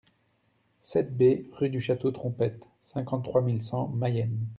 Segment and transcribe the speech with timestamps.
[0.79, 4.47] sept B rue du Château Trompette, cinquante-trois mille cent Mayenne